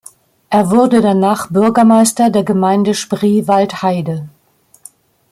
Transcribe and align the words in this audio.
Er 0.49 0.71
wurde 0.71 0.99
danach 0.99 1.51
Bürgermeister 1.51 2.31
der 2.31 2.43
Gemeinde 2.43 2.95
Spreewaldheide. 2.95 4.27